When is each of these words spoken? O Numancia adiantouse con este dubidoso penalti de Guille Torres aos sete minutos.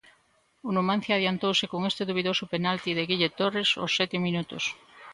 O 0.67 0.69
Numancia 0.75 1.13
adiantouse 1.17 1.65
con 1.71 1.81
este 1.89 2.03
dubidoso 2.09 2.45
penalti 2.53 2.91
de 2.97 3.07
Guille 3.09 3.29
Torres 3.39 3.69
aos 3.73 3.95
sete 3.99 4.15
minutos. 4.27 4.63